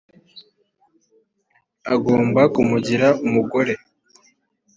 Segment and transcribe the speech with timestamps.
[1.93, 3.73] agomba kumugira umugore,